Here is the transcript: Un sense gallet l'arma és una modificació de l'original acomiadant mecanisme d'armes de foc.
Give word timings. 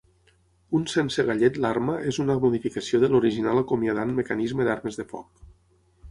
Un 0.77 0.85
sense 0.91 1.25
gallet 1.25 1.57
l'arma 1.65 1.97
és 2.11 2.19
una 2.23 2.37
modificació 2.45 3.01
de 3.03 3.09
l'original 3.11 3.61
acomiadant 3.63 4.15
mecanisme 4.21 4.67
d'armes 4.69 4.99
de 5.03 5.07
foc. 5.13 5.45